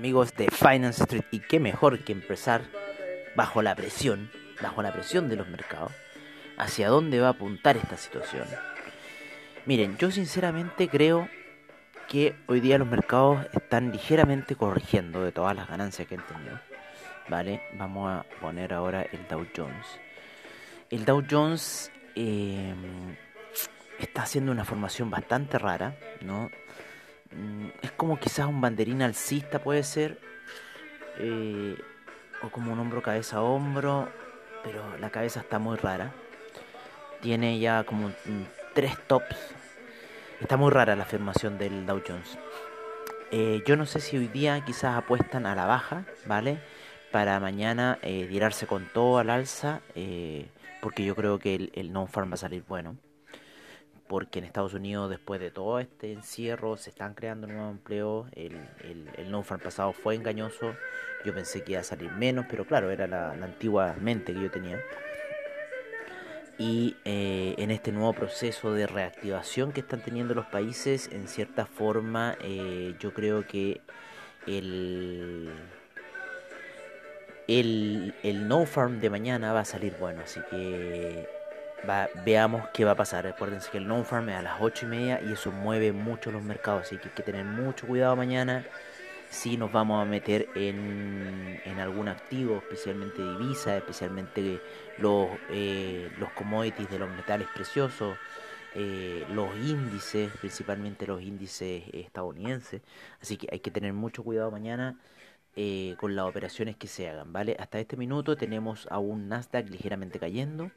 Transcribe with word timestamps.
Amigos 0.00 0.34
de 0.34 0.48
Finance 0.50 1.02
Street 1.02 1.26
y 1.30 1.40
qué 1.40 1.60
mejor 1.60 1.98
que 1.98 2.12
empezar 2.12 2.62
bajo 3.36 3.60
la 3.60 3.74
presión, 3.74 4.30
bajo 4.62 4.80
la 4.80 4.94
presión 4.94 5.28
de 5.28 5.36
los 5.36 5.46
mercados, 5.46 5.92
hacia 6.56 6.88
dónde 6.88 7.20
va 7.20 7.26
a 7.26 7.32
apuntar 7.32 7.76
esta 7.76 7.98
situación. 7.98 8.46
Miren, 9.66 9.98
yo 9.98 10.10
sinceramente 10.10 10.88
creo 10.88 11.28
que 12.08 12.34
hoy 12.46 12.60
día 12.60 12.78
los 12.78 12.88
mercados 12.88 13.46
están 13.52 13.92
ligeramente 13.92 14.56
corrigiendo 14.56 15.22
de 15.22 15.32
todas 15.32 15.54
las 15.54 15.68
ganancias 15.68 16.08
que 16.08 16.14
han 16.14 16.26
tenido. 16.26 16.58
Vale, 17.28 17.60
vamos 17.74 18.10
a 18.10 18.24
poner 18.40 18.72
ahora 18.72 19.02
el 19.02 19.28
Dow 19.28 19.46
Jones. 19.54 19.86
El 20.88 21.04
Dow 21.04 21.22
Jones 21.30 21.92
eh, 22.14 22.72
está 23.98 24.22
haciendo 24.22 24.50
una 24.50 24.64
formación 24.64 25.10
bastante 25.10 25.58
rara, 25.58 25.94
¿no? 26.22 26.50
Mm, 27.32 27.68
es 27.82 27.92
como 27.92 28.18
quizás 28.18 28.46
un 28.46 28.60
banderín 28.60 29.02
alcista 29.02 29.60
puede 29.60 29.82
ser, 29.82 30.18
eh, 31.18 31.76
o 32.42 32.48
como 32.50 32.72
un 32.72 32.78
hombro 32.80 33.02
cabeza 33.02 33.38
a 33.38 33.42
hombro, 33.42 34.08
pero 34.64 34.96
la 34.98 35.10
cabeza 35.10 35.40
está 35.40 35.58
muy 35.58 35.76
rara. 35.76 36.12
Tiene 37.20 37.58
ya 37.58 37.84
como 37.84 38.10
tres 38.74 38.98
tops. 39.06 39.36
Está 40.40 40.56
muy 40.56 40.70
rara 40.70 40.96
la 40.96 41.04
afirmación 41.04 41.58
del 41.58 41.86
Dow 41.86 42.02
Jones. 42.06 42.38
Eh, 43.30 43.62
yo 43.66 43.76
no 43.76 43.86
sé 43.86 44.00
si 44.00 44.16
hoy 44.16 44.28
día 44.28 44.64
quizás 44.64 44.96
apuestan 44.96 45.46
a 45.46 45.54
la 45.54 45.66
baja, 45.66 46.04
¿vale? 46.26 46.58
Para 47.12 47.38
mañana 47.40 47.98
eh, 48.02 48.26
tirarse 48.28 48.66
con 48.66 48.86
todo 48.86 49.18
al 49.18 49.30
alza, 49.30 49.80
porque 50.80 51.04
yo 51.04 51.14
creo 51.14 51.38
que 51.38 51.54
el, 51.54 51.72
el 51.74 51.92
non-farm 51.92 52.30
va 52.30 52.34
a 52.34 52.38
salir 52.38 52.64
bueno 52.66 52.96
porque 54.10 54.40
en 54.40 54.44
Estados 54.44 54.74
Unidos 54.74 55.08
después 55.08 55.38
de 55.38 55.52
todo 55.52 55.78
este 55.78 56.12
encierro 56.12 56.76
se 56.76 56.90
están 56.90 57.14
creando 57.14 57.46
nuevos 57.46 57.70
empleos, 57.70 58.26
el, 58.32 58.56
el, 58.82 59.08
el 59.16 59.44
pasado 59.62 59.92
fue 59.92 60.16
engañoso, 60.16 60.74
yo 61.24 61.32
pensé 61.32 61.62
que 61.62 61.72
iba 61.72 61.80
a 61.80 61.84
salir 61.84 62.10
menos, 62.10 62.46
pero 62.50 62.64
claro, 62.66 62.90
era 62.90 63.06
la, 63.06 63.36
la 63.36 63.46
antigua 63.46 63.94
mente 64.00 64.34
que 64.34 64.42
yo 64.42 64.50
tenía. 64.50 64.80
Y 66.58 66.96
eh, 67.04 67.54
en 67.56 67.70
este 67.70 67.92
nuevo 67.92 68.12
proceso 68.12 68.72
de 68.72 68.88
reactivación 68.88 69.70
que 69.70 69.78
están 69.78 70.00
teniendo 70.00 70.34
los 70.34 70.46
países, 70.46 71.08
en 71.12 71.28
cierta 71.28 71.64
forma, 71.64 72.36
eh, 72.40 72.96
yo 72.98 73.14
creo 73.14 73.46
que 73.46 73.80
el, 74.48 75.50
el, 77.46 78.12
el 78.24 78.48
no 78.48 78.66
farm 78.66 78.98
de 78.98 79.08
mañana 79.08 79.52
va 79.52 79.60
a 79.60 79.64
salir 79.64 79.94
bueno, 80.00 80.22
así 80.24 80.40
que 80.50 81.39
veamos 82.24 82.68
qué 82.72 82.84
va 82.84 82.92
a 82.92 82.96
pasar. 82.96 83.24
Recuérdense 83.24 83.70
que 83.70 83.78
el 83.78 83.86
non-farm 83.88 84.28
es 84.28 84.36
a 84.36 84.42
las 84.42 84.60
8 84.60 84.86
y 84.86 84.88
media 84.88 85.20
y 85.22 85.32
eso 85.32 85.50
mueve 85.52 85.92
mucho 85.92 86.30
los 86.30 86.42
mercados, 86.42 86.82
así 86.82 86.96
que 86.98 87.08
hay 87.08 87.14
que 87.14 87.22
tener 87.22 87.44
mucho 87.44 87.86
cuidado 87.86 88.16
mañana 88.16 88.64
si 89.30 89.56
nos 89.56 89.70
vamos 89.72 90.02
a 90.02 90.04
meter 90.04 90.48
en, 90.56 91.60
en 91.64 91.78
algún 91.78 92.08
activo, 92.08 92.58
especialmente 92.58 93.22
divisa, 93.22 93.76
especialmente 93.76 94.60
los, 94.98 95.28
eh, 95.50 96.10
los 96.18 96.30
commodities 96.32 96.90
de 96.90 96.98
los 96.98 97.08
metales 97.10 97.46
preciosos, 97.54 98.18
eh, 98.74 99.24
los 99.30 99.54
índices, 99.56 100.32
principalmente 100.40 101.06
los 101.06 101.22
índices 101.22 101.84
estadounidenses. 101.92 102.82
Así 103.22 103.36
que 103.36 103.48
hay 103.52 103.60
que 103.60 103.70
tener 103.70 103.92
mucho 103.92 104.24
cuidado 104.24 104.50
mañana. 104.50 104.98
Eh, 105.56 105.96
con 105.98 106.14
las 106.14 106.26
operaciones 106.26 106.76
que 106.76 106.86
se 106.86 107.08
hagan, 107.08 107.32
¿vale? 107.32 107.56
Hasta 107.58 107.80
este 107.80 107.96
minuto 107.96 108.36
tenemos 108.36 108.86
a 108.88 108.98
un 109.00 109.28
Nasdaq 109.28 109.68
ligeramente 109.68 110.20
cayendo, 110.20 110.70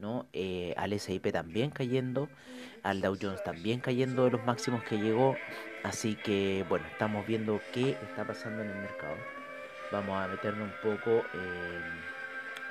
¿no? 0.00 0.26
Eh, 0.32 0.74
al 0.76 0.98
SIP 0.98 1.30
también 1.32 1.70
cayendo, 1.70 2.28
al 2.82 3.00
Dow 3.00 3.16
Jones 3.20 3.42
también 3.44 3.80
cayendo 3.80 4.24
de 4.24 4.32
los 4.32 4.44
máximos 4.44 4.82
que 4.84 4.98
llegó, 4.98 5.36
así 5.84 6.16
que 6.16 6.64
bueno, 6.68 6.86
estamos 6.90 7.26
viendo 7.26 7.60
qué 7.72 7.90
está 8.02 8.24
pasando 8.24 8.62
en 8.62 8.70
el 8.70 8.76
mercado. 8.78 9.16
Vamos 9.92 10.22
a 10.22 10.28
meternos 10.28 10.68
un 10.68 10.96
poco 10.96 11.24
eh, 11.34 11.80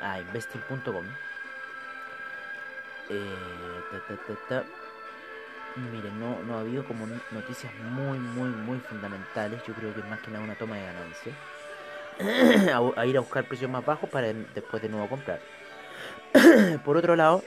a 0.02 0.20
investing.com. 0.20 1.06
Eh, 3.10 3.36
Miren, 5.76 6.20
no, 6.20 6.42
no 6.44 6.58
ha 6.58 6.62
habido 6.62 6.84
como 6.86 7.08
noticias 7.32 7.74
muy, 7.76 8.18
muy, 8.20 8.50
muy 8.50 8.80
fundamentales. 8.80 9.62
Yo 9.68 9.74
creo 9.74 9.94
que 9.94 10.00
es 10.00 10.08
más 10.08 10.20
que 10.20 10.32
nada 10.32 10.44
una 10.44 10.56
toma 10.56 10.78
de 10.78 10.84
ganancia. 10.84 11.34
a 12.98 13.06
ir 13.06 13.18
a 13.18 13.22
buscar 13.22 13.46
precios 13.46 13.70
más 13.72 13.86
bajos 13.86 14.10
para 14.10 14.34
después 14.34 14.82
de 14.82 14.90
nuevo 14.90 15.08
comprar. 15.08 15.40
por 16.86 16.98
otro 16.98 17.16
lado, 17.16 17.44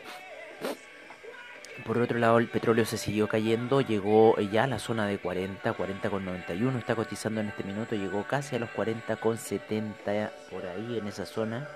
por 1.84 1.98
otro 1.98 2.18
lado, 2.18 2.38
el 2.38 2.48
petróleo 2.48 2.84
se 2.84 2.96
siguió 2.96 3.26
cayendo, 3.26 3.80
llegó 3.80 4.38
ya 4.38 4.64
a 4.64 4.66
la 4.68 4.78
zona 4.78 5.06
de 5.06 5.18
40, 5.18 5.76
40,91, 5.76 6.78
está 6.78 6.94
cotizando 6.94 7.40
en 7.40 7.48
este 7.48 7.64
minuto, 7.64 7.96
llegó 7.96 8.22
casi 8.22 8.54
a 8.54 8.60
los 8.60 8.70
40,70 8.70 10.30
por 10.50 10.64
ahí 10.64 10.98
en 10.98 11.08
esa 11.08 11.26
zona, 11.26 11.68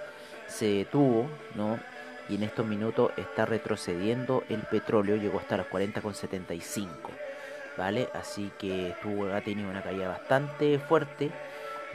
se 0.46 0.66
detuvo, 0.66 1.28
¿no? 1.56 1.80
Y 2.28 2.36
en 2.36 2.44
estos 2.44 2.66
minutos 2.66 3.10
está 3.16 3.46
retrocediendo 3.46 4.44
el 4.48 4.60
petróleo, 4.62 5.16
llegó 5.16 5.40
hasta 5.40 5.56
los 5.56 5.66
40,75, 5.66 6.88
¿vale? 7.76 8.08
Así 8.14 8.52
que 8.58 8.94
tuvo, 9.02 9.32
ha 9.32 9.40
tenido 9.40 9.68
una 9.68 9.82
caída 9.82 10.08
bastante 10.08 10.78
fuerte 10.78 11.32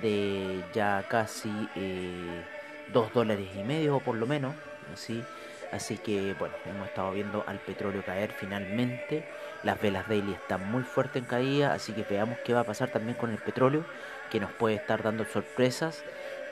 de 0.01 0.63
ya 0.73 1.05
casi 1.07 1.51
eh, 1.75 2.43
2 2.91 3.13
dólares 3.13 3.47
y 3.55 3.63
medio 3.63 3.99
por 3.99 4.17
lo 4.17 4.27
menos, 4.27 4.53
¿sí? 4.95 5.23
Así 5.71 5.97
que 5.97 6.35
bueno, 6.37 6.53
hemos 6.65 6.87
estado 6.87 7.11
viendo 7.13 7.43
al 7.47 7.59
petróleo 7.59 8.03
caer 8.03 8.31
finalmente. 8.31 9.25
Las 9.63 9.81
velas 9.81 10.07
daily 10.07 10.33
están 10.33 10.69
muy 10.69 10.83
fuertes 10.83 11.21
en 11.21 11.27
caída, 11.27 11.73
así 11.73 11.93
que 11.93 12.03
veamos 12.03 12.37
qué 12.43 12.53
va 12.53 12.61
a 12.61 12.65
pasar 12.65 12.89
también 12.89 13.17
con 13.17 13.31
el 13.31 13.37
petróleo, 13.37 13.85
que 14.29 14.39
nos 14.39 14.51
puede 14.51 14.75
estar 14.75 15.01
dando 15.01 15.23
sorpresas. 15.25 16.03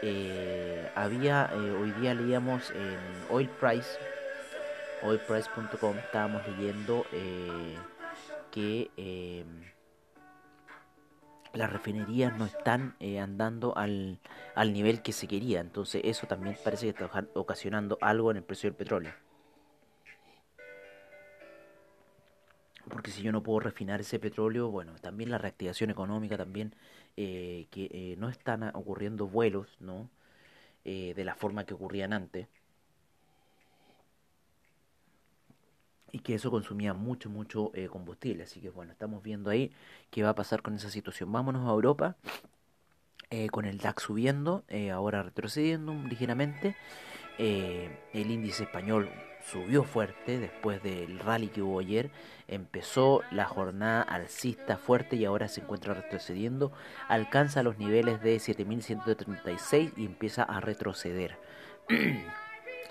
Eh, 0.01 0.89
había, 0.95 1.49
eh, 1.51 1.71
hoy 1.71 1.91
día 1.91 2.13
leíamos 2.13 2.71
en 2.71 2.97
Oil 3.29 3.49
Price, 3.49 3.97
oilprice.com, 5.01 5.97
estábamos 5.97 6.47
leyendo 6.47 7.05
eh, 7.11 7.75
que 8.51 8.89
las 11.53 11.71
refinerías 11.71 12.37
no 12.37 12.45
están 12.45 12.95
eh, 12.99 13.19
andando 13.19 13.75
al, 13.77 14.19
al, 14.55 14.73
nivel 14.73 15.01
que 15.01 15.11
se 15.11 15.27
quería. 15.27 15.59
Entonces 15.61 16.01
eso 16.05 16.27
también 16.27 16.57
parece 16.63 16.85
que 16.85 17.03
está 17.03 17.27
ocasionando 17.33 17.97
algo 18.01 18.31
en 18.31 18.37
el 18.37 18.43
precio 18.43 18.69
del 18.69 18.77
petróleo. 18.77 19.11
Porque 22.89 23.11
si 23.11 23.21
yo 23.21 23.31
no 23.31 23.43
puedo 23.43 23.59
refinar 23.59 24.01
ese 24.01 24.19
petróleo, 24.19 24.69
bueno, 24.69 24.93
también 24.99 25.29
la 25.29 25.37
reactivación 25.37 25.91
económica, 25.91 26.37
también 26.37 26.73
eh, 27.17 27.67
que 27.71 27.89
eh, 27.91 28.15
no 28.17 28.29
están 28.29 28.63
ocurriendo 28.75 29.27
vuelos, 29.27 29.67
¿no? 29.79 30.09
de 30.85 31.23
la 31.23 31.35
forma 31.35 31.65
que 31.65 31.75
ocurrían 31.75 32.13
antes. 32.13 32.47
Y 36.11 36.19
que 36.19 36.35
eso 36.35 36.51
consumía 36.51 36.93
mucho, 36.93 37.29
mucho 37.29 37.71
eh, 37.73 37.87
combustible. 37.87 38.43
Así 38.43 38.59
que 38.59 38.69
bueno, 38.69 38.91
estamos 38.91 39.23
viendo 39.23 39.49
ahí 39.49 39.71
qué 40.11 40.23
va 40.23 40.29
a 40.29 40.35
pasar 40.35 40.61
con 40.61 40.75
esa 40.75 40.89
situación. 40.89 41.31
Vámonos 41.31 41.67
a 41.67 41.71
Europa, 41.71 42.15
eh, 43.29 43.49
con 43.49 43.65
el 43.65 43.77
DAX 43.77 44.03
subiendo, 44.03 44.63
eh, 44.67 44.91
ahora 44.91 45.23
retrocediendo 45.23 45.93
ligeramente. 46.07 46.75
el 47.37 48.31
índice 48.31 48.63
español 48.63 49.09
subió 49.45 49.83
fuerte 49.83 50.39
después 50.39 50.83
del 50.83 51.19
rally 51.19 51.47
que 51.47 51.61
hubo 51.61 51.79
ayer. 51.79 52.11
Empezó 52.47 53.21
la 53.31 53.45
jornada 53.45 54.01
alcista 54.01 54.77
fuerte 54.77 55.15
y 55.15 55.25
ahora 55.25 55.47
se 55.47 55.61
encuentra 55.61 55.93
retrocediendo. 55.93 56.71
Alcanza 57.07 57.63
los 57.63 57.77
niveles 57.77 58.21
de 58.21 58.39
7136 58.39 59.93
y 59.95 60.05
empieza 60.05 60.43
a 60.43 60.59
retroceder. 60.59 61.37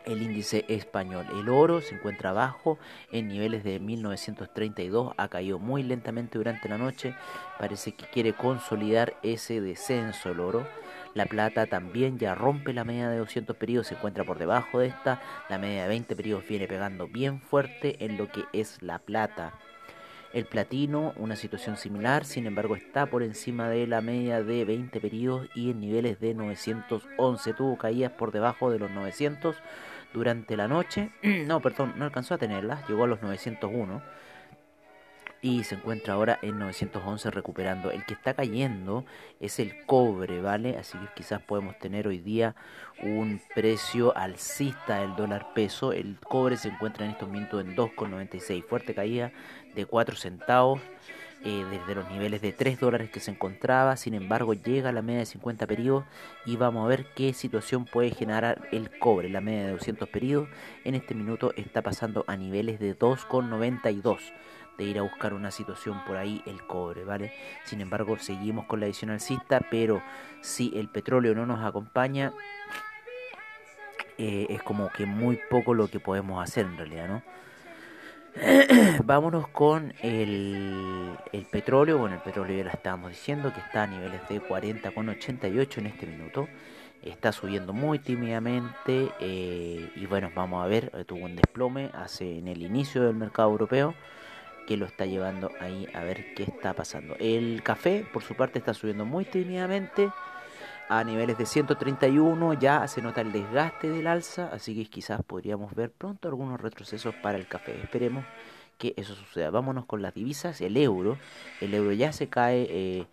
el 0.09 0.23
índice 0.23 0.65
español. 0.69 1.27
El 1.33 1.49
oro 1.49 1.81
se 1.81 1.95
encuentra 1.95 2.31
abajo 2.31 2.79
en 3.13 3.29
niveles 3.29 3.63
de 3.63 3.79
1932, 3.79 5.13
ha 5.17 5.29
caído 5.29 5.59
muy 5.59 5.83
lentamente 5.83 6.39
durante 6.39 6.69
la 6.69 6.79
noche, 6.79 7.15
parece 7.59 7.93
que 7.93 8.07
quiere 8.07 8.33
consolidar 8.33 9.17
ese 9.23 9.61
descenso 9.61 10.31
el 10.31 10.41
oro. 10.41 10.67
La 11.15 11.27
plata 11.27 11.67
también 11.67 12.19
ya 12.19 12.35
rompe 12.35 12.73
la 12.73 12.85
media 12.85 13.09
de 13.09 13.19
200 13.19 13.57
periodos, 13.57 13.89
se 13.89 13.95
encuentra 13.95 14.25
por 14.25 14.39
debajo 14.39 14.79
de 14.79 14.89
esta. 14.89 15.21
La 15.49 15.59
media 15.59 15.83
de 15.83 15.89
20 15.89 16.17
periodos 16.17 16.47
viene 16.47 16.69
pegando 16.69 17.07
bien 17.07 17.41
fuerte 17.41 18.05
en 18.05 18.17
lo 18.17 18.29
que 18.29 18.45
es 18.53 18.81
la 18.83 18.99
plata. 18.99 19.55
El 20.35 20.45
platino, 20.45 21.15
una 21.17 21.37
situación 21.37 21.79
similar, 21.79 22.27
sin 22.27 22.47
embargo 22.47 22.77
está 22.77 23.07
por 23.07 23.23
encima 23.23 23.71
de 23.71 23.87
la 23.87 24.03
media 24.03 24.43
de 24.43 24.67
20 24.67 25.01
periodos 25.01 25.49
y 25.55 25.71
en 25.71 25.81
niveles 25.81 26.21
de 26.21 26.35
911. 26.35 27.55
Tuvo 27.55 27.79
caídas 27.79 28.13
por 28.13 28.31
debajo 28.31 28.71
de 28.71 28.79
los 28.79 28.91
900 28.91 29.57
durante 30.13 30.57
la 30.57 30.69
noche. 30.69 31.11
no, 31.23 31.61
perdón, 31.61 31.95
no 31.97 32.05
alcanzó 32.05 32.35
a 32.35 32.39
tenerlas, 32.39 32.87
llegó 32.89 33.05
a 33.05 33.09
los 33.09 33.23
901 33.23 34.03
y 35.41 35.63
se 35.65 35.77
encuentra 35.77 36.15
ahora 36.15 36.39
en 36.43 36.59
911 36.59 37.31
recuperando. 37.31 37.91
El 37.91 38.05
que 38.05 38.15
está 38.15 38.35
cayendo 38.35 39.05
es 39.41 39.59
el 39.59 39.85
cobre, 39.87 40.41
¿vale? 40.41 40.77
Así 40.77 40.99
que 40.99 41.07
quizás 41.15 41.41
podemos 41.41 41.79
tener 41.79 42.09
hoy 42.09 42.19
día 42.19 42.57
un 43.03 43.41
precio 43.55 44.17
alcista 44.17 45.01
del 45.01 45.15
dólar 45.15 45.53
peso. 45.55 45.93
El 45.93 46.19
cobre 46.19 46.57
se 46.57 46.69
encuentra 46.69 47.05
en 47.05 47.13
estos 47.13 47.29
momentos 47.29 47.65
en 47.65 47.77
2,96, 47.77 48.65
fuerte 48.65 48.95
caída 48.95 49.33
de 49.75 49.87
4 49.87 50.17
centavos. 50.17 50.81
Eh, 51.45 51.65
desde 51.71 51.95
los 51.95 52.11
niveles 52.11 52.43
de 52.43 52.53
3 52.53 52.81
dólares 52.81 53.11
que 53.11 53.21
se 53.21 53.31
encontraba, 53.31 53.97
sin 53.97 54.15
embargo 54.15 54.55
llega 54.55 54.89
a 54.89 54.93
la 54.93 55.03
media 55.03 55.21
de 55.21 55.27
50 55.27 55.69
periodos 55.69 56.05
y 56.45 56.57
vamos 56.57 56.85
a 56.85 56.89
ver 56.89 57.07
qué 57.15 57.33
situación 57.33 57.85
puede 57.85 58.11
generar 58.11 58.69
el 58.73 58.91
cobre, 58.99 59.29
la 59.29 59.41
media 59.41 59.67
de 59.67 59.73
200 59.73 60.09
periodos 60.09 60.49
en 60.85 60.97
este 60.97 61.15
minuto 61.15 61.53
está 61.57 61.81
pasando 61.81 62.25
a 62.27 62.37
niveles 62.37 62.81
de 62.81 62.99
2,92 62.99 64.33
de 64.79 64.85
ir 64.85 64.99
a 64.99 65.03
buscar 65.03 65.33
una 65.33 65.53
situación 65.53 66.03
por 66.05 66.17
ahí 66.17 66.43
el 66.45 66.65
cobre, 66.67 67.05
¿vale? 67.05 67.33
Sin 67.65 67.81
embargo, 67.81 68.17
seguimos 68.19 68.67
con 68.67 68.81
la 68.81 68.87
edición 68.87 69.11
alcista, 69.11 69.61
pero 69.71 70.03
si 70.41 70.73
el 70.77 70.89
petróleo 70.89 71.35
no 71.35 71.47
nos 71.47 71.65
acompaña, 71.65 72.33
eh, 74.17 74.47
es 74.51 74.63
como 74.63 74.89
que 74.91 75.07
muy 75.07 75.39
poco 75.51 75.75
lo 75.75 75.89
que 75.89 76.01
podemos 76.01 76.43
hacer 76.43 76.67
en 76.67 76.77
realidad, 76.77 77.09
¿no? 77.09 77.23
Vámonos 79.05 79.49
con 79.49 79.93
el, 80.01 81.17
petróleo. 81.51 81.99
Bueno, 81.99 82.17
el 82.17 82.23
petróleo 82.23 82.59
ya 82.59 82.65
lo 82.65 82.71
estábamos 82.71 83.11
diciendo 83.11 83.53
que 83.53 83.61
está 83.61 83.85
a 83.85 83.87
niveles 83.87 84.21
de 84.29 84.41
40,88 84.41 85.79
en 85.79 85.87
este 85.87 86.07
minuto. 86.07 86.49
Está 87.03 87.33
subiendo 87.33 87.73
muy 87.73 87.99
tímidamente 87.99 89.11
eh, 89.21 89.91
y 89.95 90.07
bueno, 90.07 90.31
vamos 90.35 90.65
a 90.65 90.69
ver, 90.69 90.91
tuvo 91.07 91.25
un 91.25 91.37
desplome 91.37 91.91
hace 91.95 92.39
en 92.39 92.49
el 92.49 92.63
inicio 92.63 93.05
del 93.05 93.15
mercado 93.15 93.51
europeo 93.51 93.95
que 94.67 94.77
lo 94.77 94.87
está 94.87 95.07
llevando 95.07 95.51
ahí 95.61 95.89
a 95.95 96.03
ver 96.03 96.35
qué 96.35 96.43
está 96.43 96.75
pasando. 96.75 97.17
El 97.19 97.63
café, 97.63 98.07
por 98.13 98.23
su 98.23 98.35
parte, 98.35 98.59
está 98.59 98.75
subiendo 98.75 99.05
muy 99.05 99.25
tímidamente 99.25 100.11
a 100.89 101.05
niveles 101.05 101.39
de 101.39 101.47
131. 101.47 102.55
Ya 102.55 102.87
se 102.89 103.03
nota 103.03 103.21
el 103.21 103.33
desgaste 103.33 103.89
del 103.89 104.07
alza, 104.07 104.49
así 104.53 104.75
que 104.75 104.91
quizás 104.91 105.23
podríamos 105.23 105.75
ver 105.75 105.91
pronto 105.91 106.29
algunos 106.29 106.61
retrocesos 106.61 107.15
para 107.17 107.39
el 107.39 107.47
café. 107.47 107.81
Esperemos 107.81 108.25
que 108.79 108.95
eso 108.97 109.15
suceda. 109.15 109.51
Vámonos 109.51 109.87
con 109.87 110.03
las 110.03 110.15
divisas. 110.15 110.61
El 110.61 110.77
euro, 110.77 111.19
el 111.61 111.75
euro 111.75 111.93
ya 111.93 112.13
se 112.13 112.29
cae, 112.29 112.67
eh, 112.71 113.07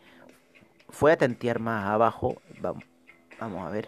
fue 0.89 1.11
a 1.11 1.17
tantear 1.17 1.59
más 1.59 1.85
abajo. 1.85 2.41
Vamos, 2.61 2.83
vamos 3.39 3.65
a 3.65 3.69
ver 3.69 3.87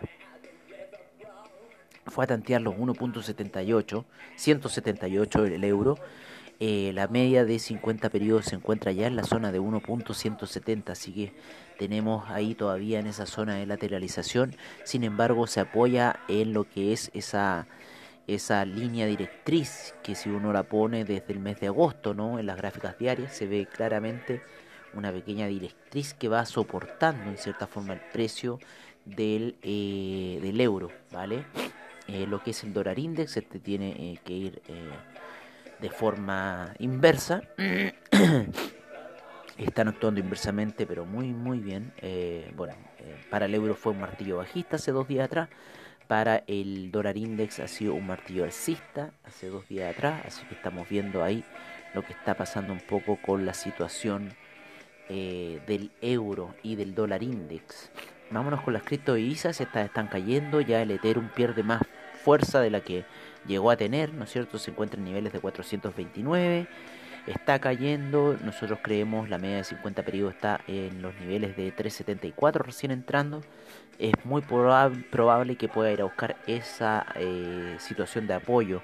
fue 2.09 2.23
a 2.23 2.27
tantear 2.27 2.61
los 2.61 2.75
1.78, 2.75 4.05
178 4.35 5.45
el 5.45 5.63
euro. 5.63 5.97
Eh, 6.59 6.91
la 6.95 7.07
media 7.07 7.45
de 7.45 7.59
50 7.59 8.09
periodos 8.09 8.45
se 8.45 8.55
encuentra 8.55 8.91
ya 8.91 9.05
en 9.05 9.15
la 9.15 9.23
zona 9.23 9.51
de 9.51 9.61
1.170, 9.61 10.89
así 10.89 11.13
que 11.13 11.33
tenemos 11.77 12.27
ahí 12.29 12.55
todavía 12.55 12.99
en 12.99 13.05
esa 13.05 13.27
zona 13.27 13.55
de 13.55 13.67
lateralización. 13.67 14.55
Sin 14.83 15.03
embargo, 15.03 15.45
se 15.45 15.59
apoya 15.59 16.19
en 16.27 16.53
lo 16.53 16.63
que 16.63 16.93
es 16.93 17.11
esa 17.13 17.67
esa 18.25 18.65
línea 18.65 19.05
directriz 19.05 19.95
que 20.03 20.13
si 20.13 20.29
uno 20.29 20.51
la 20.51 20.63
pone 20.63 21.05
desde 21.05 21.31
el 21.31 21.39
mes 21.39 21.61
de 21.61 21.67
agosto, 21.67 22.13
¿no? 22.13 22.39
En 22.39 22.45
las 22.45 22.57
gráficas 22.57 22.97
diarias 22.97 23.33
se 23.33 23.47
ve 23.47 23.67
claramente 23.71 24.41
una 24.93 25.13
pequeña 25.13 25.47
directriz 25.47 26.13
que 26.13 26.27
va 26.27 26.45
soportando 26.45 27.29
en 27.29 27.37
cierta 27.37 27.67
forma 27.67 27.93
el 27.93 28.01
precio 28.11 28.59
del, 29.05 29.55
eh, 29.61 30.39
del 30.41 30.59
euro, 30.59 30.91
¿vale? 31.11 31.45
Eh, 32.09 32.27
lo 32.27 32.43
que 32.43 32.51
es 32.51 32.63
el 32.65 32.73
dólar 32.73 32.99
index, 32.99 33.37
este 33.37 33.59
tiene 33.59 34.19
que 34.25 34.33
ir 34.33 34.61
de 35.79 35.89
forma 35.89 36.73
inversa. 36.79 37.41
Están 39.57 39.87
actuando 39.87 40.19
inversamente, 40.19 40.85
pero 40.85 41.05
muy, 41.05 41.33
muy 41.33 41.59
bien. 41.59 41.93
Eh, 41.97 42.51
bueno, 42.55 42.75
eh, 42.99 43.15
para 43.29 43.45
el 43.45 43.55
euro 43.55 43.73
fue 43.73 43.93
un 43.93 43.99
martillo 43.99 44.37
bajista 44.37 44.75
hace 44.75 44.91
dos 44.91 45.07
días 45.07 45.25
atrás. 45.25 45.49
Para 46.07 46.43
el 46.47 46.91
dólar 46.91 47.17
index 47.17 47.59
ha 47.59 47.67
sido 47.67 47.93
un 47.93 48.07
martillo 48.07 48.43
alcista 48.43 49.11
hace 49.25 49.49
dos 49.49 49.67
días 49.67 49.95
atrás. 49.95 50.23
Así 50.25 50.45
que 50.45 50.55
estamos 50.55 50.87
viendo 50.87 51.23
ahí 51.23 51.43
lo 51.93 52.03
que 52.03 52.13
está 52.13 52.35
pasando 52.35 52.71
un 52.71 52.79
poco 52.79 53.17
con 53.21 53.45
la 53.45 53.53
situación 53.53 54.33
eh, 55.09 55.59
del 55.67 55.91
euro 56.01 56.53
y 56.63 56.75
del 56.75 56.93
dólar 56.93 57.23
index. 57.23 57.91
Vámonos 58.29 58.61
con 58.61 58.73
las 58.73 58.83
criptodivisas. 58.83 59.59
Estas 59.59 59.85
están 59.85 60.07
cayendo. 60.07 60.61
Ya 60.61 60.81
el 60.81 60.91
Ethereum 60.91 61.29
pierde 61.29 61.63
más 61.63 61.81
fuerza 62.23 62.59
de 62.59 62.69
la 62.69 62.81
que 62.81 63.05
llegó 63.47 63.71
a 63.71 63.77
tener, 63.77 64.13
¿no 64.13 64.25
es 64.25 64.31
cierto? 64.31 64.57
Se 64.59 64.71
encuentra 64.71 64.99
en 64.99 65.05
niveles 65.05 65.33
de 65.33 65.39
429, 65.39 66.67
está 67.27 67.59
cayendo, 67.59 68.37
nosotros 68.43 68.79
creemos 68.81 69.29
la 69.29 69.37
media 69.37 69.57
de 69.57 69.63
50 69.63 70.03
periodos 70.03 70.35
está 70.35 70.61
en 70.67 71.01
los 71.01 71.13
niveles 71.19 71.55
de 71.57 71.71
374 71.71 72.63
recién 72.63 72.91
entrando, 72.91 73.41
es 73.99 74.13
muy 74.23 74.41
probable 74.41 75.55
que 75.55 75.67
pueda 75.67 75.91
ir 75.91 76.01
a 76.01 76.05
buscar 76.05 76.37
esa 76.47 77.05
eh, 77.15 77.75
situación 77.79 78.27
de 78.27 78.35
apoyo. 78.35 78.81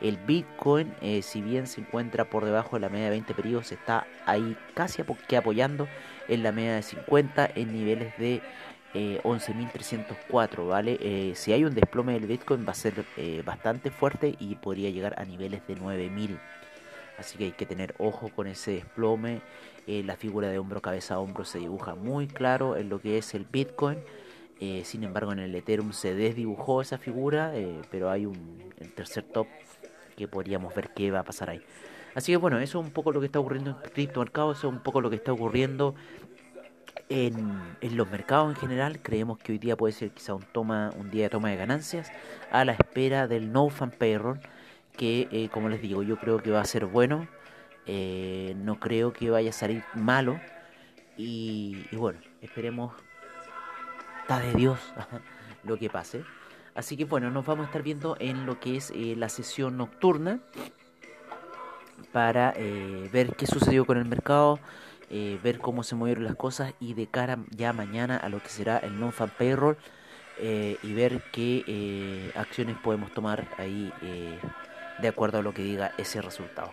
El 0.00 0.18
Bitcoin, 0.18 0.92
eh, 1.00 1.22
si 1.22 1.40
bien 1.40 1.66
se 1.66 1.80
encuentra 1.80 2.26
por 2.26 2.44
debajo 2.44 2.76
de 2.76 2.80
la 2.80 2.90
media 2.90 3.06
de 3.06 3.12
20 3.12 3.32
periodos, 3.32 3.72
está 3.72 4.06
ahí 4.26 4.56
casi 4.74 5.02
apoyando 5.36 5.88
en 6.28 6.42
la 6.42 6.52
media 6.52 6.74
de 6.74 6.82
50 6.82 7.50
en 7.54 7.72
niveles 7.72 8.16
de 8.18 8.42
11.304, 8.96 10.58
eh, 10.62 10.66
¿vale? 10.66 10.98
Eh, 11.00 11.32
si 11.34 11.52
hay 11.52 11.64
un 11.64 11.74
desplome 11.74 12.14
del 12.14 12.26
Bitcoin 12.26 12.66
va 12.66 12.72
a 12.72 12.74
ser 12.74 13.04
eh, 13.16 13.42
bastante 13.44 13.90
fuerte 13.90 14.34
y 14.38 14.54
podría 14.56 14.90
llegar 14.90 15.14
a 15.18 15.24
niveles 15.24 15.66
de 15.66 15.76
9.000. 15.76 16.38
Así 17.18 17.38
que 17.38 17.44
hay 17.44 17.52
que 17.52 17.66
tener 17.66 17.94
ojo 17.98 18.30
con 18.34 18.46
ese 18.46 18.72
desplome. 18.72 19.40
la 19.86 20.16
figura 20.16 20.48
de 20.48 20.58
hombro, 20.58 20.82
cabeza 20.82 21.14
a 21.14 21.18
hombro 21.18 21.44
se 21.44 21.58
dibuja 21.58 21.94
muy 21.94 22.26
claro 22.26 22.76
en 22.76 22.88
lo 22.88 23.00
que 23.00 23.18
es 23.18 23.34
el 23.34 23.46
Bitcoin. 23.50 23.98
sin 24.84 25.04
embargo, 25.04 25.32
en 25.32 25.38
el 25.38 25.54
Ethereum 25.54 25.92
se 25.92 26.14
desdibujó 26.14 26.82
esa 26.82 26.98
figura, 26.98 27.52
pero 27.90 28.10
hay 28.10 28.26
un 28.26 28.72
tercer 28.94 29.24
top 29.24 29.46
que 30.14 30.28
podríamos 30.28 30.74
ver 30.74 30.90
qué 30.94 31.10
va 31.10 31.20
a 31.20 31.24
pasar 31.24 31.48
ahí. 31.48 31.62
Así 32.14 32.32
que 32.32 32.36
bueno, 32.36 32.58
eso 32.58 32.80
es 32.80 32.86
un 32.86 32.92
poco 32.92 33.12
lo 33.12 33.20
que 33.20 33.26
está 33.26 33.38
ocurriendo 33.38 33.70
en 33.70 33.90
criptomercado, 33.90 34.52
eso 34.52 34.68
es 34.68 34.74
un 34.74 34.80
poco 34.80 35.00
lo 35.00 35.08
que 35.08 35.16
está 35.16 35.32
ocurriendo 35.32 35.94
en, 37.08 37.96
los 37.96 38.10
mercados 38.10 38.50
en 38.54 38.56
general 38.56 39.00
creemos 39.00 39.38
que 39.38 39.52
hoy 39.52 39.58
día 39.58 39.76
puede 39.76 39.92
ser 39.92 40.10
quizá 40.10 40.34
un 40.34 40.42
toma 40.42 40.90
un 40.98 41.10
día 41.10 41.24
de 41.24 41.30
toma 41.30 41.50
de 41.50 41.56
ganancias 41.56 42.10
a 42.50 42.64
la 42.64 42.72
espera 42.72 43.26
del 43.28 43.52
no 43.52 43.68
fan 43.68 43.90
payroll 43.90 44.40
que 44.96 45.28
eh, 45.30 45.48
como 45.50 45.68
les 45.68 45.80
digo 45.80 46.02
yo 46.02 46.16
creo 46.16 46.42
que 46.42 46.50
va 46.50 46.60
a 46.60 46.64
ser 46.64 46.86
bueno 46.86 47.28
eh, 47.86 48.54
no 48.58 48.80
creo 48.80 49.12
que 49.12 49.30
vaya 49.30 49.50
a 49.50 49.52
salir 49.52 49.84
malo 49.94 50.40
y, 51.16 51.84
bueno 51.92 52.18
esperemos 52.42 52.92
está 54.22 54.40
de 54.40 54.52
Dios 54.54 54.78
lo 55.64 55.78
que 55.78 55.88
pase. 55.88 56.24
Así 56.74 56.96
que 56.96 57.04
bueno 57.04 57.30
nos 57.30 57.46
vamos 57.46 57.64
a 57.64 57.66
estar 57.68 57.82
viendo 57.82 58.16
en 58.18 58.44
lo 58.44 58.60
que 58.60 58.76
es 58.76 58.90
eh, 58.90 59.14
la 59.16 59.28
sesión 59.28 59.76
nocturna 59.78 60.40
para 62.12 62.52
ver 63.12 63.34
qué 63.36 63.46
sucedió 63.46 63.86
con 63.86 63.96
el 63.96 64.04
mercado 64.04 64.58
eh, 65.10 65.38
ver 65.42 65.58
cómo 65.58 65.82
se 65.82 65.94
movieron 65.94 66.24
las 66.24 66.34
cosas 66.34 66.74
y 66.80 66.94
de 66.94 67.06
cara 67.06 67.38
ya 67.50 67.72
mañana 67.72 68.16
a 68.16 68.28
lo 68.28 68.42
que 68.42 68.48
será 68.48 68.78
el 68.78 68.98
non-fan 68.98 69.30
payroll 69.38 69.76
eh, 70.38 70.78
y 70.82 70.92
ver 70.94 71.22
qué 71.32 71.64
eh, 71.66 72.32
acciones 72.34 72.76
podemos 72.78 73.12
tomar 73.12 73.46
ahí 73.58 73.92
de 75.00 75.08
acuerdo 75.08 75.38
a 75.38 75.42
lo 75.42 75.52
que 75.52 75.62
diga 75.62 75.92
ese 75.98 76.20
resultado. 76.20 76.72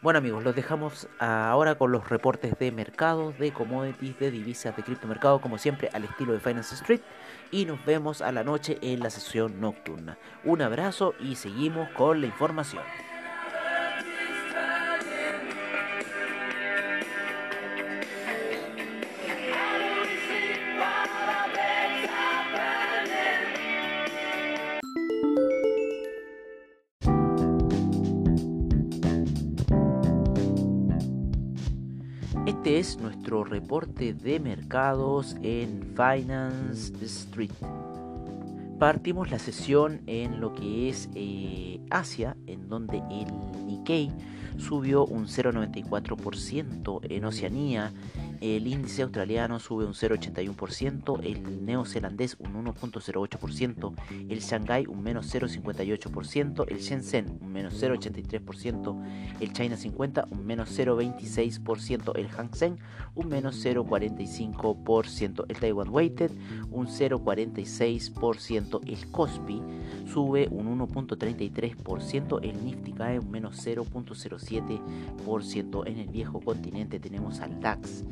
Bueno 0.00 0.18
amigos, 0.18 0.42
los 0.42 0.56
dejamos 0.56 1.08
ahora 1.18 1.76
con 1.76 1.92
los 1.92 2.08
reportes 2.08 2.58
de 2.58 2.72
mercados, 2.72 3.38
de 3.38 3.52
commodities, 3.52 4.18
de 4.18 4.30
divisas, 4.32 4.76
de 4.76 4.82
criptomercado, 4.82 5.40
como 5.40 5.58
siempre 5.58 5.90
al 5.92 6.04
estilo 6.04 6.32
de 6.32 6.40
Finance 6.40 6.74
Street. 6.74 7.00
Y 7.52 7.66
nos 7.66 7.84
vemos 7.84 8.20
a 8.20 8.32
la 8.32 8.42
noche 8.42 8.78
en 8.82 9.00
la 9.00 9.10
sesión 9.10 9.60
nocturna. 9.60 10.18
Un 10.44 10.62
abrazo 10.62 11.14
y 11.20 11.36
seguimos 11.36 11.88
con 11.90 12.20
la 12.20 12.26
información. 12.26 12.82
Es 32.82 32.98
nuestro 32.98 33.44
reporte 33.44 34.12
de 34.12 34.40
mercados 34.40 35.36
en 35.44 35.94
Finance 35.94 36.92
Street. 37.04 37.52
Partimos 38.80 39.30
la 39.30 39.38
sesión 39.38 40.00
en 40.08 40.40
lo 40.40 40.52
que 40.52 40.88
es 40.88 41.08
eh, 41.14 41.78
Asia, 41.90 42.36
en 42.48 42.68
donde 42.68 42.98
el 42.98 43.66
Nikkei 43.68 44.10
subió 44.58 45.04
un 45.06 45.28
0,94%, 45.28 46.98
en 47.08 47.24
Oceanía 47.24 47.92
el 48.42 48.66
índice 48.66 49.02
australiano 49.02 49.60
sube 49.60 49.84
un 49.84 49.94
0,81%, 49.94 51.20
el 51.22 51.64
neozelandés 51.64 52.36
un 52.40 52.64
1,08%, 52.64 53.94
el 54.28 54.40
Shanghai 54.40 54.84
un 54.88 55.00
menos 55.00 55.32
0,58%, 55.32 56.64
el 56.68 56.78
Shenzhen 56.78 57.38
un 57.40 57.52
menos 57.52 57.80
0,83%, 57.80 59.00
el 59.38 59.52
China 59.52 59.76
50 59.76 60.26
un 60.28 60.44
menos 60.44 60.76
0,26%, 60.76 62.16
el 62.16 62.28
Hang 62.30 62.52
Seng 62.52 62.78
un 63.14 63.28
menos 63.28 63.64
0,45%, 63.64 65.44
el 65.48 65.56
Taiwan 65.56 65.90
Weighted 65.90 66.32
un 66.72 66.88
0,46%, 66.88 68.80
el 68.88 69.06
Kospi 69.12 69.62
sube 70.12 70.48
un 70.50 70.80
1.33%, 70.80 72.40
el 72.42 72.64
Nifty 72.64 72.92
cae 72.92 73.20
un 73.20 73.30
menos 73.30 73.64
0.07%. 73.64 75.86
En 75.86 75.98
el 75.98 76.08
viejo 76.08 76.40
continente 76.40 76.98
tenemos 76.98 77.38
al 77.40 77.60
DAX 77.60 78.02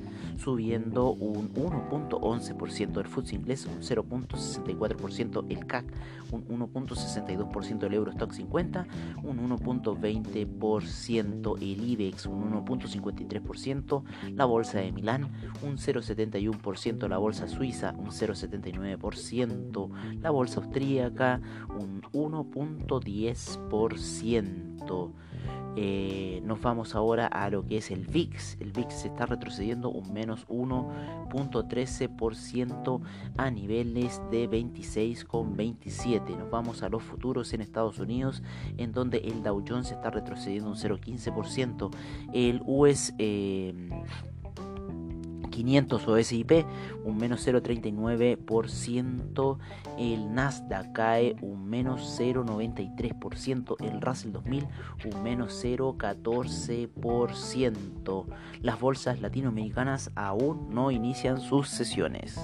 subiendo 0.40 1.12
un 1.12 1.54
1.11%, 1.54 2.99
el 2.99 3.06
FTSE 3.06 3.37
inglés 3.37 3.66
un 3.66 3.82
0.64%, 3.82 5.44
el 5.50 5.66
CAC 5.66 5.85
un 6.32 6.49
1.62%, 6.49 7.85
el 7.85 7.94
Eurostock 7.94 8.32
50 8.32 8.87
un 9.23 9.50
1.20%, 9.50 11.56
el 11.61 11.90
IBEX 11.90 12.25
un 12.26 12.64
1.53%, 12.64 14.02
la 14.35 14.47
bolsa 14.47 14.78
de 14.78 14.90
Milán 14.92 15.28
un 15.62 15.76
0.71%, 15.76 17.09
la 17.09 17.18
bolsa 17.18 17.47
suiza 17.47 17.94
un 17.99 18.11
0.79%, 18.11 19.90
la 20.20 20.30
bolsa 20.30 20.61
austríaca 20.61 21.42
un 21.68 22.00
1.10%. 22.12 25.12
Eh, 25.76 26.42
nos 26.44 26.61
vamos 26.61 26.94
ahora 26.94 27.26
a 27.26 27.49
lo 27.49 27.64
que 27.64 27.78
es 27.78 27.90
el 27.90 28.06
VIX. 28.06 28.56
El 28.61 28.73
VIX 28.73 28.92
se 28.92 29.09
está 29.09 29.26
retrocediendo 29.26 29.90
un 29.90 30.12
menos 30.12 30.29
1.13% 30.49 33.00
a 33.37 33.50
niveles 33.50 34.22
de 34.30 34.49
26,27. 34.49 36.37
Nos 36.37 36.50
vamos 36.50 36.82
a 36.82 36.88
los 36.88 37.02
futuros 37.02 37.52
en 37.52 37.60
Estados 37.60 37.99
Unidos, 37.99 38.42
en 38.76 38.92
donde 38.92 39.18
el 39.18 39.42
Dow 39.42 39.62
Jones 39.66 39.90
está 39.92 40.10
retrocediendo 40.10 40.70
un 40.70 40.76
0.15%. 40.76 41.90
El 42.32 42.62
US 42.66 43.12
500 45.60 46.08
o 46.08 46.16
SIP 46.22 46.64
un 47.04 47.18
menos 47.18 47.46
0,39%, 47.46 49.58
el 49.98 50.34
Nasdaq 50.34 50.92
cae 50.92 51.36
un 51.42 51.68
menos 51.68 52.18
0,93%, 52.18 53.76
el 53.80 54.00
Russell 54.00 54.32
2000 54.32 54.66
un 55.12 55.22
menos 55.22 55.62
0,14%. 55.62 58.24
Las 58.62 58.80
bolsas 58.80 59.20
latinoamericanas 59.20 60.10
aún 60.14 60.70
no 60.70 60.90
inician 60.90 61.38
sus 61.40 61.68
sesiones. 61.68 62.40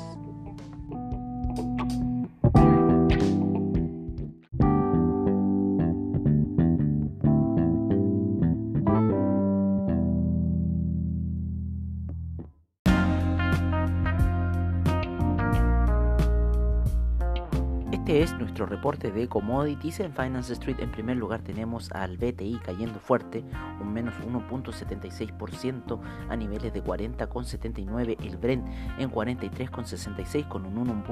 Este 18.06 18.22
es 18.22 18.38
nuestro 18.38 18.66
reporte 18.66 19.10
de 19.10 19.26
commodities 19.26 19.98
en 19.98 20.12
Finance 20.12 20.52
Street. 20.52 20.78
En 20.78 20.92
primer 20.92 21.16
lugar 21.16 21.42
tenemos 21.42 21.90
al 21.90 22.16
BTI 22.16 22.60
cayendo 22.64 23.00
fuerte, 23.00 23.42
un 23.80 23.92
menos 23.92 24.14
1.76% 24.20 25.98
a 26.28 26.36
niveles 26.36 26.72
de 26.72 26.84
40,79. 26.84 28.16
El 28.24 28.36
Brent 28.36 28.64
en 29.00 29.10
43,66 29.10 30.46
con 30.46 30.66
un 30.66 30.78
1. 30.78 31.04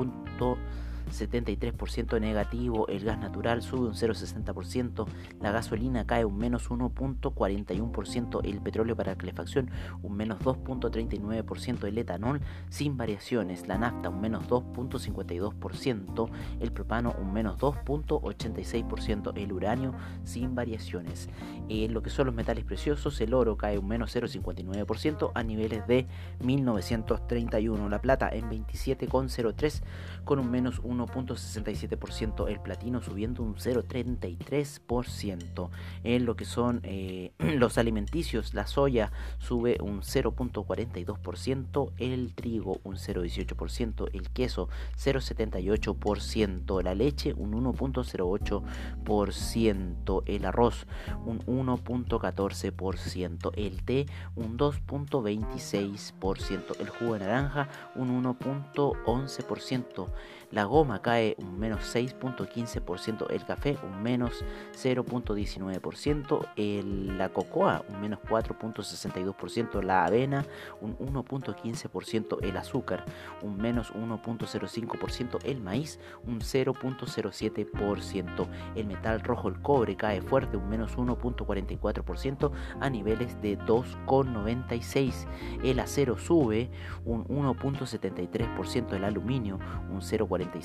73% 1.10 2.20
negativo, 2.20 2.88
el 2.88 3.04
gas 3.04 3.18
natural 3.18 3.62
sube 3.62 3.86
un 3.86 3.94
0,60%, 3.94 5.06
la 5.40 5.52
gasolina 5.52 6.06
cae 6.06 6.24
un 6.24 6.36
menos 6.36 6.70
1.41%, 6.70 8.40
el 8.44 8.60
petróleo 8.60 8.96
para 8.96 9.16
calefacción 9.16 9.70
un 10.02 10.16
menos 10.16 10.40
2.39%, 10.40 11.84
el 11.84 11.98
etanol 11.98 12.40
sin 12.68 12.96
variaciones, 12.96 13.66
la 13.68 13.78
nafta 13.78 14.08
un 14.08 14.20
menos 14.20 14.48
2.52%, 14.48 16.30
el 16.60 16.72
propano 16.72 17.14
un 17.20 17.32
menos 17.32 17.58
2.86%, 17.58 19.32
el 19.36 19.52
uranio 19.52 19.94
sin 20.24 20.54
variaciones. 20.54 21.28
En 21.68 21.94
lo 21.94 22.02
que 22.02 22.10
son 22.10 22.26
los 22.26 22.34
metales 22.34 22.64
preciosos, 22.64 23.20
el 23.20 23.34
oro 23.34 23.56
cae 23.56 23.78
un 23.78 23.88
menos 23.88 24.14
0.59% 24.14 25.32
a 25.34 25.42
niveles 25.42 25.86
de 25.86 26.06
1931, 26.40 27.88
la 27.88 28.00
plata 28.00 28.28
en 28.30 28.50
27,03 28.50 29.82
con 30.24 30.38
un 30.38 30.50
menos 30.50 30.80
1 30.82 30.93
1.67%, 30.98 32.48
el 32.48 32.60
platino 32.60 33.02
subiendo 33.02 33.42
un 33.42 33.56
0.33%. 33.56 35.70
En 36.04 36.24
lo 36.24 36.36
que 36.36 36.44
son 36.44 36.78
eh, 36.82 37.32
los 37.38 37.78
alimenticios, 37.78 38.54
la 38.54 38.66
soya 38.66 39.12
sube 39.38 39.78
un 39.80 40.02
0.42%, 40.02 41.92
el 41.98 42.34
trigo 42.34 42.80
un 42.84 42.96
0.18%, 42.96 44.08
el 44.12 44.30
queso 44.30 44.68
0.78%, 44.96 46.82
la 46.82 46.94
leche 46.94 47.34
un 47.34 47.52
1.08%, 47.52 50.22
el 50.26 50.44
arroz 50.44 50.86
un 51.24 51.38
1.14%, 51.40 53.52
el 53.56 53.82
té 53.82 54.06
un 54.36 54.56
2.26%, 54.58 56.80
el 56.80 56.88
jugo 56.88 57.14
de 57.14 57.20
naranja 57.20 57.68
un 57.94 58.22
1.11%, 58.22 60.08
la 60.54 60.64
goma 60.64 61.02
cae 61.02 61.34
un 61.38 61.58
menos 61.58 61.80
6.15%, 61.94 63.30
el 63.30 63.44
café 63.44 63.76
un 63.82 64.02
menos 64.04 64.44
0.19%, 64.72 67.16
la 67.16 67.28
cocoa 67.30 67.84
un 67.88 68.00
menos 68.00 68.20
4.62%, 68.20 69.82
la 69.82 70.04
avena 70.04 70.46
un 70.80 70.96
1.15%, 70.98 72.38
el 72.44 72.56
azúcar 72.56 73.04
un 73.42 73.56
menos 73.56 73.92
1.05%, 73.94 75.40
el 75.44 75.60
maíz 75.60 75.98
un 76.24 76.38
0.07%, 76.38 78.48
el 78.76 78.86
metal 78.86 79.22
rojo, 79.22 79.48
el 79.48 79.60
cobre 79.60 79.96
cae 79.96 80.22
fuerte 80.22 80.56
un 80.56 80.68
menos 80.68 80.96
1.44% 80.96 82.52
a 82.80 82.90
niveles 82.90 83.42
de 83.42 83.58
2.96, 83.58 85.26
el 85.64 85.80
acero 85.80 86.16
sube 86.16 86.70
un 87.04 87.24
1.73%, 87.24 88.92
el 88.92 89.02
aluminio 89.02 89.58
un 89.90 90.00
0.45%, 90.00 90.43
el 90.52 90.62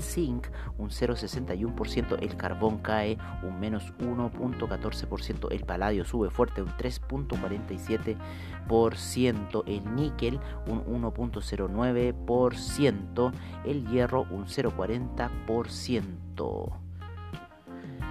zinc 0.00 0.46
un 0.78 0.90
0,61%, 0.90 2.18
el 2.20 2.36
carbón 2.36 2.78
cae 2.78 3.18
un 3.42 3.58
menos 3.60 3.92
1.14%, 3.98 5.50
el 5.50 5.64
paladio 5.64 6.04
sube 6.04 6.30
fuerte 6.30 6.62
un 6.62 6.70
3.47%, 6.70 9.64
el 9.66 9.94
níquel 9.94 10.38
un 10.66 10.84
1.09%, 10.84 13.32
el 13.64 13.86
hierro 13.88 14.26
un 14.30 14.46
0.40% 14.46 16.72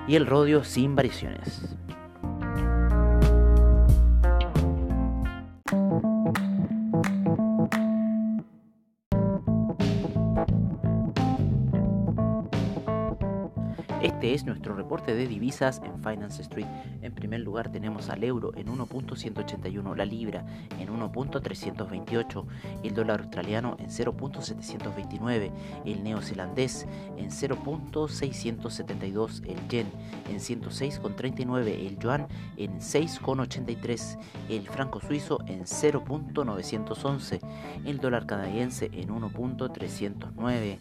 y 0.08 0.16
el 0.16 0.26
rodio 0.26 0.64
sin 0.64 0.96
variaciones. 0.96 1.76
Este 14.02 14.34
es 14.34 14.46
nuestro 14.46 14.76
reporte 14.76 15.14
de 15.14 15.28
divisas 15.28 15.82
en 15.84 16.02
Finance 16.02 16.42
Street. 16.42 16.68
En 17.02 17.14
primer 17.14 17.42
lugar 17.42 17.70
tenemos 17.70 18.10
al 18.10 18.24
euro 18.24 18.54
en 18.56 18.68
1.181, 18.68 19.94
la 19.94 20.06
libra 20.06 20.46
en 20.80 20.88
1.328, 20.88 22.46
el 22.84 22.94
dólar 22.94 23.20
australiano 23.20 23.76
en 23.78 23.90
0.729, 23.90 25.52
el 25.84 26.02
neozelandés 26.02 26.88
en 27.18 27.30
0.672, 27.30 29.46
el 29.46 29.68
yen 29.68 29.92
en 30.30 30.38
106.39, 30.38 31.68
el 31.68 32.00
yuan 32.00 32.30
en 32.56 32.80
6.83, 32.80 34.18
el 34.48 34.66
franco 34.70 35.02
suizo 35.02 35.40
en 35.46 35.66
0.911, 35.66 37.42
el 37.86 37.98
dólar 37.98 38.26
canadiense 38.26 38.90
en 38.94 39.10
1.309. 39.10 40.80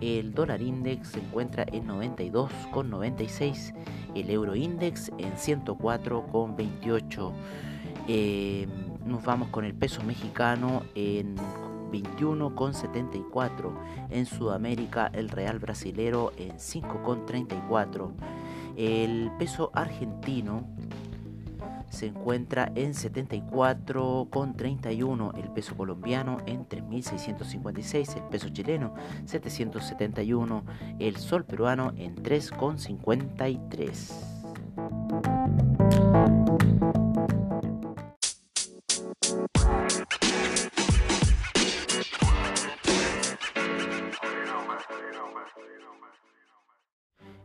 El 0.00 0.32
dólar 0.32 0.62
index 0.62 1.08
se 1.08 1.20
encuentra 1.20 1.64
en 1.70 1.86
92,96. 1.86 3.74
El 4.14 4.30
euro 4.30 4.56
index 4.56 5.10
en 5.18 5.34
104,28. 5.34 7.32
Eh, 8.08 8.66
nos 9.04 9.22
vamos 9.24 9.48
con 9.48 9.64
el 9.64 9.74
peso 9.74 10.02
mexicano 10.02 10.84
en 10.94 11.36
21,74. 11.92 13.74
En 14.10 14.26
Sudamérica 14.26 15.10
el 15.12 15.28
real 15.28 15.58
brasilero 15.58 16.32
en 16.36 16.52
5,34. 16.52 18.10
El 18.76 19.30
peso 19.38 19.70
argentino 19.74 20.64
se 21.90 22.06
encuentra 22.06 22.72
en 22.74 22.94
74,31 22.94 25.36
el 25.36 25.50
peso 25.50 25.76
colombiano 25.76 26.38
en 26.46 26.66
3.656 26.66 28.16
el 28.16 28.22
peso 28.30 28.48
chileno 28.48 28.94
771 29.26 30.64
el 30.98 31.18
sol 31.18 31.44
peruano 31.44 31.92
en 31.96 32.16
3,53 32.16 34.30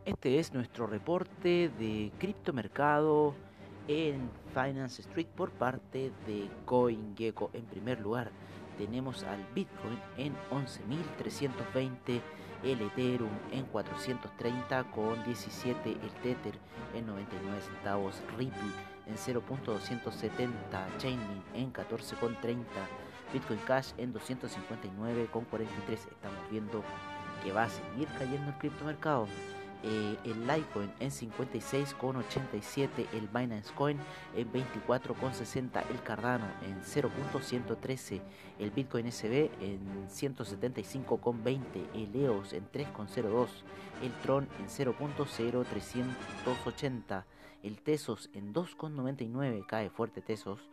Este 0.06 0.38
es 0.38 0.54
nuestro 0.54 0.86
reporte 0.86 1.70
de 1.78 2.10
criptomercado 2.18 3.34
en 3.88 4.30
Finance 4.52 5.02
Street 5.02 5.28
por 5.36 5.50
parte 5.50 6.12
de 6.26 6.48
CoinGecko. 6.64 7.50
En 7.52 7.64
primer 7.64 8.00
lugar, 8.00 8.30
tenemos 8.78 9.24
al 9.24 9.44
Bitcoin 9.54 9.98
en 10.16 10.34
11.320, 10.50 12.20
el 12.64 12.80
Ethereum 12.82 13.30
en 13.52 13.64
430 13.66 14.84
con 14.90 15.22
17, 15.24 15.90
el 15.90 16.10
Tether 16.22 16.58
en 16.94 17.06
99 17.06 17.60
centavos, 17.60 18.22
Ripple 18.36 18.60
en 19.06 19.16
0.270, 19.16 20.50
Chainlink 20.98 21.44
en 21.54 21.72
14,30, 21.72 22.56
Bitcoin 23.32 23.60
Cash 23.66 23.92
en 23.98 24.12
259 24.12 25.28
con 25.32 25.44
43. 25.44 26.00
Estamos 26.00 26.50
viendo 26.50 26.82
que 27.44 27.52
va 27.52 27.64
a 27.64 27.68
seguir 27.68 28.08
cayendo 28.18 28.48
el 28.50 28.58
criptomercado. 28.58 29.26
Eh, 29.88 30.18
el 30.24 30.48
Litecoin 30.48 30.92
en 30.98 31.12
56,87, 31.12 33.06
el 33.12 33.28
Binance 33.28 33.72
Coin 33.72 33.96
en 34.34 34.52
24,60, 34.52 35.88
el 35.88 36.02
Cardano 36.02 36.48
en 36.62 36.82
0.113, 36.82 38.20
el 38.58 38.72
Bitcoin 38.72 39.12
SB 39.12 39.48
en 39.60 40.08
175,20, 40.08 41.86
el 41.94 42.16
EOS 42.16 42.52
en 42.54 42.68
3,02, 42.72 43.46
el 44.02 44.12
Tron 44.22 44.48
en 44.58 44.66
0.0380, 44.66 47.24
el 47.62 47.78
Tesos 47.78 48.28
en 48.34 48.52
2,99, 48.52 49.66
cae 49.66 49.88
fuerte 49.88 50.20
Tesos, 50.20 50.68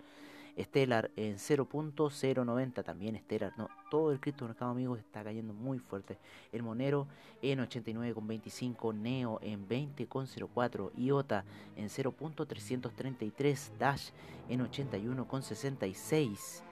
Stellar 0.59 1.11
en 1.15 1.37
0.090 1.37 2.83
también 2.83 3.17
Stellar, 3.17 3.53
no, 3.57 3.69
todo 3.89 4.11
el 4.11 4.19
criptomercado 4.19 4.71
amigos 4.71 4.99
está 4.99 5.23
cayendo 5.23 5.53
muy 5.53 5.79
fuerte. 5.79 6.17
El 6.51 6.63
Monero 6.63 7.07
en 7.41 7.59
89.25, 7.59 8.93
Neo 8.93 9.39
en 9.41 9.65
20.04, 9.67 10.91
IOTA 10.95 11.45
en 11.75 11.89
0.333, 11.89 13.77
Dash 13.77 14.09
en 14.49 14.59
81.66. 14.61 16.63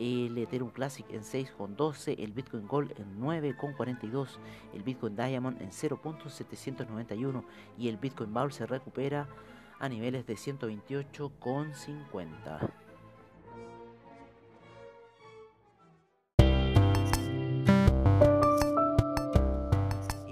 El 0.00 0.36
Ethereum 0.36 0.70
Classic 0.70 1.06
en 1.10 1.22
6.12, 1.22 2.16
el 2.18 2.32
Bitcoin 2.32 2.66
Gold 2.66 2.98
en 2.98 3.20
9.42, 3.20 4.38
el 4.72 4.82
Bitcoin 4.82 5.14
Diamond 5.14 5.62
en 5.62 5.70
0.791 5.70 7.44
y 7.78 7.86
el 7.88 7.96
Bitcoin 7.96 8.34
Bowl 8.34 8.52
se 8.52 8.66
recupera 8.66 9.28
a 9.78 9.88
niveles 9.88 10.26
de 10.26 10.34
128.50. 10.34 12.83